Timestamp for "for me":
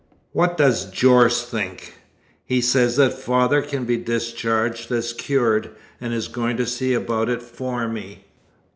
7.43-8.25